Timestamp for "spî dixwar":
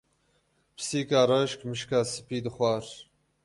2.11-2.85